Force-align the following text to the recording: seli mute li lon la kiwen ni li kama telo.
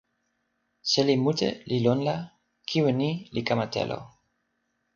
seli 0.91 1.15
mute 1.23 1.49
li 1.69 1.77
lon 1.85 1.99
la 2.07 2.15
kiwen 2.69 2.95
ni 3.01 3.09
li 3.33 3.41
kama 3.47 3.65
telo. 3.73 3.99